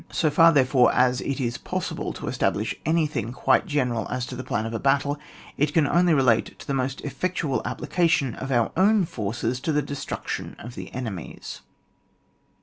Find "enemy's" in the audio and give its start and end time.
10.91-11.61